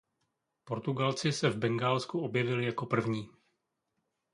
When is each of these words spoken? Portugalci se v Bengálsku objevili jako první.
Portugalci 0.65 1.31
se 1.31 1.49
v 1.49 1.57
Bengálsku 1.57 2.19
objevili 2.19 2.65
jako 2.65 2.85
první. 2.85 3.29